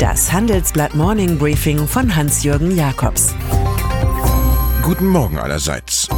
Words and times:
Das 0.00 0.32
Handelsblatt 0.32 0.94
Morning 0.94 1.36
Briefing 1.36 1.86
von 1.86 2.16
Hans-Jürgen 2.16 2.74
Jakobs. 2.74 3.34
Guten 4.82 5.06
Morgen 5.06 5.38
allerseits. 5.38 6.08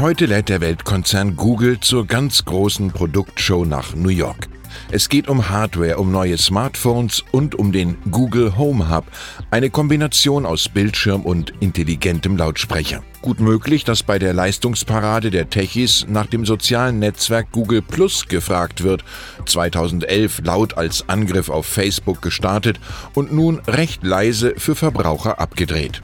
Heute 0.00 0.24
lädt 0.24 0.48
der 0.48 0.62
Weltkonzern 0.62 1.36
Google 1.36 1.78
zur 1.80 2.06
ganz 2.06 2.42
großen 2.46 2.90
Produktshow 2.90 3.66
nach 3.66 3.94
New 3.94 4.08
York. 4.08 4.48
Es 4.90 5.08
geht 5.08 5.28
um 5.28 5.48
Hardware, 5.48 5.98
um 5.98 6.10
neue 6.10 6.38
Smartphones 6.38 7.22
und 7.32 7.54
um 7.54 7.72
den 7.72 7.96
Google 8.10 8.56
Home 8.56 8.90
Hub, 8.90 9.04
eine 9.50 9.70
Kombination 9.70 10.46
aus 10.46 10.68
Bildschirm 10.68 11.22
und 11.22 11.52
intelligentem 11.60 12.36
Lautsprecher. 12.36 13.02
Gut 13.22 13.38
möglich, 13.38 13.84
dass 13.84 14.02
bei 14.02 14.18
der 14.18 14.32
Leistungsparade 14.32 15.30
der 15.30 15.50
Techies 15.50 16.06
nach 16.08 16.26
dem 16.26 16.46
sozialen 16.46 16.98
Netzwerk 16.98 17.52
Google 17.52 17.82
Plus 17.82 18.26
gefragt 18.26 18.82
wird, 18.82 19.04
2011 19.44 20.40
laut 20.44 20.78
als 20.78 21.08
Angriff 21.08 21.50
auf 21.50 21.66
Facebook 21.66 22.22
gestartet 22.22 22.80
und 23.14 23.32
nun 23.32 23.60
recht 23.66 24.04
leise 24.04 24.54
für 24.56 24.74
Verbraucher 24.74 25.38
abgedreht. 25.38 26.02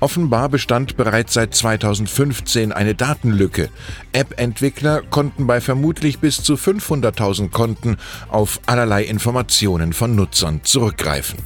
Offenbar 0.00 0.48
bestand 0.48 0.96
bereits 0.96 1.34
seit 1.34 1.54
2015 1.54 2.72
eine 2.72 2.94
Datenlücke. 2.94 3.68
App-Entwickler 4.12 5.02
konnten 5.02 5.46
bei 5.46 5.60
vermutlich 5.60 6.18
bis 6.18 6.42
zu 6.42 6.54
500.000 6.54 7.50
Konten 7.50 7.96
auf 8.28 8.60
allerlei 8.66 9.04
Informationen 9.04 9.92
von 9.92 10.14
Nutzern 10.14 10.60
zurückgreifen. 10.62 11.38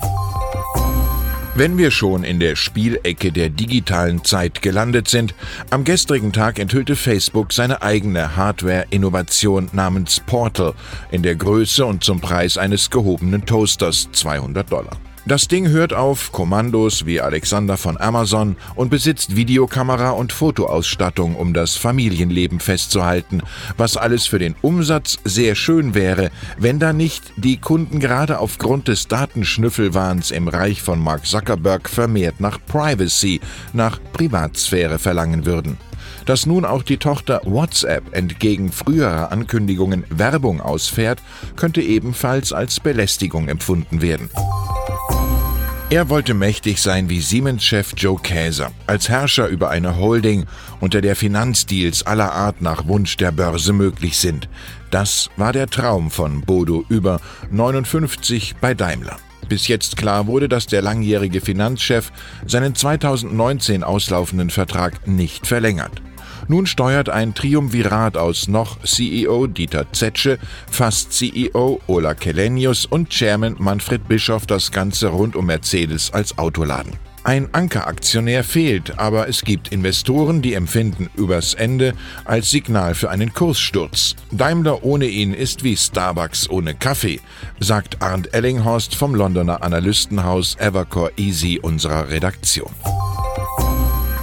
Wenn 1.55 1.77
wir 1.77 1.91
schon 1.91 2.25
in 2.25 2.41
der 2.41 2.57
Spielecke 2.57 3.31
der 3.31 3.51
digitalen 3.51 4.25
Zeit 4.25 4.63
gelandet 4.63 5.09
sind, 5.09 5.35
am 5.69 5.85
gestrigen 5.85 6.33
Tag 6.33 6.59
enthüllte 6.59 6.97
Facebook 6.97 7.53
seine 7.53 7.83
eigene 7.83 8.37
Hardware-Innovation 8.37 9.69
namens 9.73 10.21
Portal 10.21 10.73
in 11.11 11.23
der 11.23 11.37
Größe 11.37 11.85
und 11.85 12.05
zum 12.05 12.23
Preis 12.23 12.57
eines 12.57 12.89
gehobenen 12.89 13.45
Toasters 13.45 14.09
200 14.13 14.73
Dollar. 14.73 14.97
Das 15.25 15.47
Ding 15.47 15.69
hört 15.69 15.93
auf 15.95 16.33
Kommandos 16.33 17.07
wie 17.07 17.21
Alexander 17.21 17.77
von 17.77 17.97
Amazon 17.97 18.57
und 18.75 18.91
besitzt 18.91 19.37
Videokamera 19.37 20.11
und 20.11 20.33
Fotoausstattung, 20.33 21.37
um 21.37 21.55
das 21.55 21.77
Familienleben 21.77 22.59
festzuhalten, 22.59 23.41
was 23.77 23.97
alles 23.97 24.27
für 24.27 24.41
den 24.41 24.57
Umsatz 24.63 25.19
sehr 25.23 25.55
schön 25.55 25.95
wäre, 25.95 26.33
wenn 26.59 26.81
da 26.81 26.93
nicht 26.93 27.33
die 27.37 27.59
Kunden 27.59 28.01
gerade 28.01 28.41
aufgrund 28.41 28.89
des 28.89 29.07
Datenschnüffelwahns 29.07 30.33
im 30.33 30.49
Reich 30.49 30.83
von 30.83 30.99
Mark 30.99 31.25
Zuckerberg 31.25 31.89
vermehrt 31.89 32.41
nach 32.41 32.59
Privacy, 32.67 33.41
nach 33.73 34.01
Privatsphäre 34.13 34.99
verlangen 34.99 35.47
würden. 35.47 35.77
Dass 36.27 36.47
nun 36.47 36.65
auch 36.65 36.83
die 36.83 36.99
Tochter 36.99 37.43
WhatsApp 37.45 38.13
entgegen 38.13 38.73
früherer 38.73 39.31
Ankündigungen 39.31 40.05
Werbung 40.11 40.61
ausfährt, 40.61 41.23
könnte 41.55 41.81
ebenfalls 41.81 42.53
als 42.53 42.81
Belästigung 42.81 43.49
empfunden 43.49 44.03
werden. 44.03 44.29
Er 45.93 46.09
wollte 46.09 46.33
mächtig 46.33 46.81
sein 46.81 47.11
wie 47.11 47.21
Siemens-Chef 47.21 47.93
Joe 47.99 48.19
Käser, 48.19 48.71
als 48.87 49.11
Herrscher 49.11 49.49
über 49.49 49.69
eine 49.69 49.99
Holding, 49.99 50.47
unter 50.81 51.03
der 51.03 51.15
Finanzdeals 51.15 52.07
aller 52.07 52.33
Art 52.33 52.63
nach 52.63 52.87
Wunsch 52.87 53.19
der 53.19 53.31
Börse 53.31 53.75
möglich 53.75 54.17
sind. 54.17 54.49
Das 54.91 55.29
war 55.37 55.53
der 55.53 55.67
Traum 55.67 56.11
von 56.11 56.41
Bodo 56.41 56.83
über 56.89 57.21
59 57.51 58.55
bei 58.59 58.73
Daimler. 58.73 59.19
Bis 59.51 59.69
jetzt 59.69 59.99
klar 59.99 60.27
wurde, 60.27 60.49
dass 60.49 60.65
der 60.65 60.81
langjährige 60.81 61.43
Finanzchef 61.43 62.11
seinen 62.47 62.75
2019 62.75 63.85
auslaufenden 63.85 64.49
Vertrag 64.49 65.07
nicht 65.07 65.47
verlängert. 65.47 66.01
Nun 66.49 66.67
steuert 66.67 67.09
ein 67.09 67.35
Triumvirat 67.35 68.17
aus 68.17 68.49
noch 68.49 68.83
CEO 68.85 69.47
Dieter 69.47 69.93
Zetsche, 69.93 70.39
fast 70.71 71.13
CEO 71.13 71.81
Ola 71.87 72.15
Kelenius 72.15 72.87
und 72.87 73.11
Chairman 73.11 73.57
Manfred 73.59 74.09
Bischoff 74.09 74.47
das 74.47 74.73
Ganze 74.73 75.09
rund 75.09 75.37
um 75.37 75.47
Mercedes 75.47 76.13
als 76.13 76.39
Autoladen. 76.39 76.93
Ein 77.25 77.55
Ankeraktionär 77.55 78.43
fehlt, 78.43 78.99
aber 78.99 79.29
es 79.29 79.43
gibt 79.43 79.69
Investoren, 79.69 80.43
die 80.43 80.55
empfinden 80.55 81.09
übers 81.15 81.55
Ende 81.55 81.95
als 82.25 82.51
Signal 82.51 82.97
für 82.97 83.11
einen 83.11 83.33
Kurssturz. 83.33 84.17
Daimler 84.33 84.83
ohne 84.83 85.07
ihn 85.07 85.33
ist 85.33 85.63
wie 85.63 85.77
Starbucks 85.77 86.51
ohne 86.51 86.75
Kaffee, 86.75 87.21
sagt 87.61 88.03
Arndt 88.03 88.35
Ellinghorst 88.35 88.97
vom 88.97 89.15
Londoner 89.15 89.63
Analystenhaus 89.63 90.57
Evercore 90.57 91.13
Easy 91.17 91.61
unserer 91.63 92.09
Redaktion. 92.09 92.73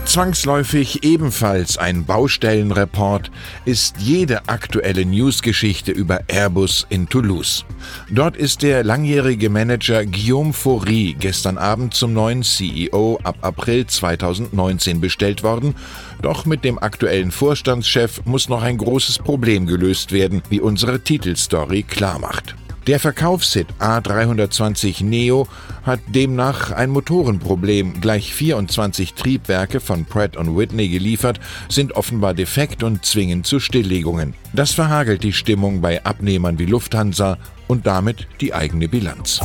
Zwangsläufig 0.10 1.04
ebenfalls 1.04 1.78
ein 1.78 2.04
Baustellenreport 2.04 3.30
ist 3.66 3.98
jede 4.00 4.50
aktuelle 4.50 5.06
Newsgeschichte 5.06 5.92
über 5.92 6.22
Airbus 6.28 6.88
in 6.90 7.08
Toulouse. 7.08 7.64
Dort 8.10 8.36
ist 8.36 8.64
der 8.64 8.84
langjährige 8.84 9.52
Manager 9.52 10.04
Guillaume 10.08 10.54
Faury 10.54 11.16
gestern 11.20 11.60
Abend 11.60 11.94
zum 11.94 12.14
neuen 12.14 12.42
CEO 12.42 13.20
ab 13.22 13.38
April 13.42 13.86
2019 13.86 15.00
bestellt 15.00 15.44
worden. 15.44 15.76
Doch 16.24 16.48
mit 16.48 16.64
dem 16.64 16.80
aktuellen 16.80 17.30
Vorstandschef 17.30 18.26
muss 18.26 18.50
noch 18.50 18.64
ein 18.64 18.80
großes 18.80 19.20
Problem 19.20 19.68
gelöst 19.68 20.12
werden, 20.12 20.42
wie 20.50 20.60
unsere 20.60 21.02
Titelstory 21.02 21.84
klarmacht. 21.84 22.56
Der 22.90 23.00
Verkaufshit 23.00 23.68
A320 23.80 25.04
Neo 25.04 25.48
hat 25.84 26.00
demnach 26.08 26.72
ein 26.72 26.90
Motorenproblem. 26.90 28.02
Gleich 28.02 28.34
24 28.34 29.14
Triebwerke 29.14 29.80
von 29.80 30.06
Pratt 30.06 30.36
Whitney 30.58 30.90
geliefert, 30.90 31.40
sind 31.70 31.92
offenbar 31.92 32.34
defekt 32.34 32.82
und 32.82 33.06
zwingen 33.06 33.44
zu 33.44 33.60
Stilllegungen. 33.60 34.34
Das 34.54 34.72
verhagelt 34.72 35.22
die 35.22 35.34
Stimmung 35.34 35.82
bei 35.82 36.04
Abnehmern 36.04 36.58
wie 36.58 36.66
Lufthansa 36.66 37.38
und 37.68 37.86
damit 37.86 38.28
die 38.42 38.56
eigene 38.56 38.88
Bilanz. 38.88 39.40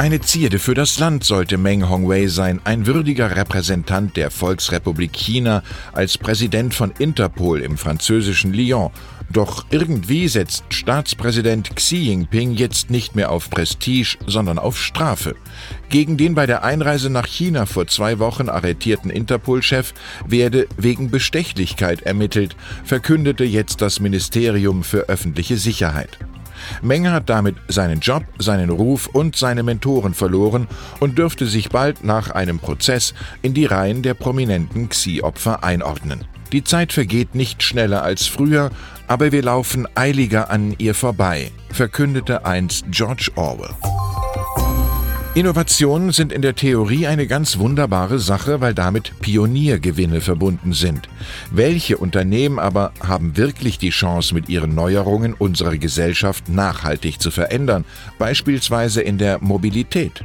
Eine 0.00 0.22
Zierde 0.22 0.58
für 0.58 0.72
das 0.72 0.98
Land 0.98 1.24
sollte 1.24 1.58
Meng 1.58 1.90
Hongwei 1.90 2.26
sein, 2.26 2.62
ein 2.64 2.86
würdiger 2.86 3.36
Repräsentant 3.36 4.16
der 4.16 4.30
Volksrepublik 4.30 5.12
China 5.12 5.62
als 5.92 6.16
Präsident 6.16 6.72
von 6.72 6.90
Interpol 6.98 7.60
im 7.60 7.76
französischen 7.76 8.54
Lyon. 8.54 8.92
Doch 9.30 9.66
irgendwie 9.68 10.26
setzt 10.28 10.64
Staatspräsident 10.70 11.76
Xi 11.76 11.96
Jinping 11.96 12.52
jetzt 12.52 12.88
nicht 12.88 13.14
mehr 13.14 13.30
auf 13.30 13.50
Prestige, 13.50 14.16
sondern 14.26 14.58
auf 14.58 14.80
Strafe. 14.80 15.34
Gegen 15.90 16.16
den 16.16 16.34
bei 16.34 16.46
der 16.46 16.64
Einreise 16.64 17.10
nach 17.10 17.26
China 17.26 17.66
vor 17.66 17.86
zwei 17.86 18.18
Wochen 18.18 18.48
arretierten 18.48 19.10
Interpol-Chef 19.10 19.92
werde 20.26 20.66
wegen 20.78 21.10
Bestechlichkeit 21.10 22.00
ermittelt, 22.00 22.56
verkündete 22.84 23.44
jetzt 23.44 23.82
das 23.82 24.00
Ministerium 24.00 24.82
für 24.82 25.10
öffentliche 25.10 25.58
Sicherheit. 25.58 26.18
Meng 26.82 27.10
hat 27.10 27.28
damit 27.28 27.56
seinen 27.68 28.00
Job, 28.00 28.24
seinen 28.38 28.70
Ruf 28.70 29.06
und 29.06 29.36
seine 29.36 29.62
Mentoren 29.62 30.14
verloren 30.14 30.66
und 31.00 31.18
dürfte 31.18 31.46
sich 31.46 31.70
bald 31.70 32.04
nach 32.04 32.30
einem 32.30 32.58
Prozess 32.58 33.14
in 33.42 33.54
die 33.54 33.66
Reihen 33.66 34.02
der 34.02 34.14
prominenten 34.14 34.88
Xi-Opfer 34.88 35.64
einordnen. 35.64 36.24
Die 36.52 36.64
Zeit 36.64 36.92
vergeht 36.92 37.34
nicht 37.34 37.62
schneller 37.62 38.02
als 38.02 38.26
früher, 38.26 38.70
aber 39.06 39.32
wir 39.32 39.42
laufen 39.42 39.86
eiliger 39.94 40.50
an 40.50 40.74
ihr 40.78 40.94
vorbei, 40.94 41.52
verkündete 41.70 42.44
einst 42.44 42.86
George 42.90 43.30
Orwell. 43.36 43.99
Innovationen 45.32 46.10
sind 46.10 46.32
in 46.32 46.42
der 46.42 46.56
Theorie 46.56 47.06
eine 47.06 47.28
ganz 47.28 47.58
wunderbare 47.58 48.18
Sache, 48.18 48.60
weil 48.60 48.74
damit 48.74 49.12
Pioniergewinne 49.20 50.20
verbunden 50.20 50.72
sind. 50.72 51.08
Welche 51.52 51.98
Unternehmen 51.98 52.58
aber 52.58 52.92
haben 53.00 53.36
wirklich 53.36 53.78
die 53.78 53.90
Chance, 53.90 54.34
mit 54.34 54.48
ihren 54.48 54.74
Neuerungen 54.74 55.34
unsere 55.34 55.78
Gesellschaft 55.78 56.48
nachhaltig 56.48 57.20
zu 57.20 57.30
verändern, 57.30 57.84
beispielsweise 58.18 59.02
in 59.02 59.18
der 59.18 59.38
Mobilität? 59.40 60.24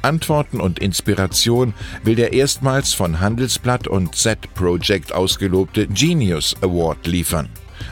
Antworten 0.00 0.58
und 0.58 0.78
Inspiration 0.78 1.74
will 2.02 2.14
der 2.14 2.32
erstmals 2.32 2.94
von 2.94 3.20
Handelsblatt 3.20 3.88
und 3.88 4.14
Z-Project 4.14 5.12
ausgelobte 5.12 5.86
Genius 5.86 6.56
Award 6.62 7.06
liefern. 7.06 7.50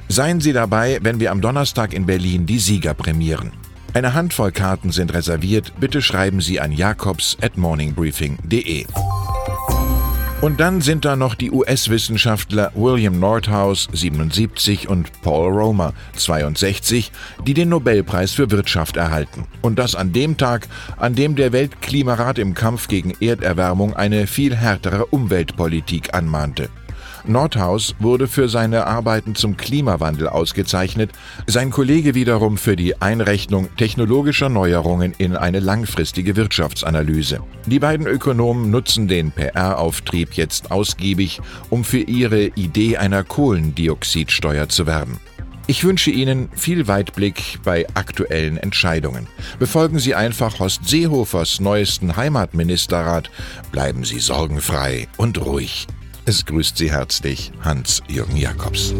Seien 0.08 0.40
Sie 0.40 0.54
dabei, 0.54 0.98
wenn 1.02 1.20
wir 1.20 1.30
am 1.30 1.42
Donnerstag 1.42 1.92
in 1.92 2.06
Berlin 2.06 2.46
die 2.46 2.58
Sieger 2.58 2.94
prämieren. 2.94 3.52
Eine 3.94 4.14
Handvoll 4.14 4.52
Karten 4.52 4.92
sind 4.92 5.14
reserviert. 5.14 5.72
Bitte 5.80 6.02
schreiben 6.02 6.40
Sie 6.40 6.60
an 6.60 6.72
jakobs 6.72 7.36
at 7.40 7.56
morningbriefing.de. 7.56 8.84
Und 10.40 10.60
dann 10.60 10.80
sind 10.80 11.04
da 11.04 11.16
noch 11.16 11.34
die 11.34 11.50
US-Wissenschaftler 11.50 12.70
William 12.76 13.18
Nordhaus 13.18 13.88
77 13.92 14.88
und 14.88 15.10
Paul 15.22 15.52
Romer 15.52 15.94
62, 16.14 17.10
die 17.44 17.54
den 17.54 17.70
Nobelpreis 17.70 18.32
für 18.32 18.48
Wirtschaft 18.52 18.96
erhalten. 18.96 19.46
Und 19.62 19.80
das 19.80 19.96
an 19.96 20.12
dem 20.12 20.36
Tag, 20.36 20.68
an 20.96 21.16
dem 21.16 21.34
der 21.34 21.52
Weltklimarat 21.52 22.38
im 22.38 22.54
Kampf 22.54 22.86
gegen 22.86 23.14
Erderwärmung 23.20 23.96
eine 23.96 24.28
viel 24.28 24.54
härtere 24.54 25.06
Umweltpolitik 25.06 26.14
anmahnte. 26.14 26.68
Nordhaus 27.26 27.94
wurde 27.98 28.28
für 28.28 28.48
seine 28.48 28.86
Arbeiten 28.86 29.34
zum 29.34 29.56
Klimawandel 29.56 30.28
ausgezeichnet, 30.28 31.10
sein 31.46 31.70
Kollege 31.70 32.14
wiederum 32.14 32.58
für 32.58 32.76
die 32.76 33.00
Einrechnung 33.00 33.68
technologischer 33.76 34.48
Neuerungen 34.48 35.14
in 35.18 35.36
eine 35.36 35.60
langfristige 35.60 36.36
Wirtschaftsanalyse. 36.36 37.40
Die 37.66 37.78
beiden 37.78 38.06
Ökonomen 38.06 38.70
nutzen 38.70 39.08
den 39.08 39.30
PR-Auftrieb 39.30 40.34
jetzt 40.34 40.70
ausgiebig, 40.70 41.40
um 41.70 41.84
für 41.84 42.00
ihre 42.00 42.46
Idee 42.46 42.96
einer 42.96 43.24
Kohlendioxidsteuer 43.24 44.68
zu 44.68 44.86
werben. 44.86 45.18
Ich 45.70 45.84
wünsche 45.84 46.10
Ihnen 46.10 46.48
viel 46.54 46.88
Weitblick 46.88 47.58
bei 47.62 47.86
aktuellen 47.92 48.56
Entscheidungen. 48.56 49.26
Befolgen 49.58 49.98
Sie 49.98 50.14
einfach 50.14 50.60
Horst 50.60 50.88
Seehofers 50.88 51.60
neuesten 51.60 52.16
Heimatministerrat. 52.16 53.30
Bleiben 53.70 54.02
Sie 54.02 54.18
sorgenfrei 54.18 55.08
und 55.18 55.44
ruhig. 55.44 55.86
Es 56.28 56.44
grüßt 56.44 56.76
Sie 56.76 56.92
herzlich 56.92 57.52
Hans-Jürgen 57.62 58.36
Jakobs. 58.36 58.92